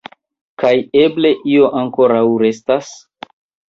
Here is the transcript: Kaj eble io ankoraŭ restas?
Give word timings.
Kaj 0.63 0.71
eble 1.03 1.33
io 1.53 1.71
ankoraŭ 1.85 2.27
restas? 2.47 2.95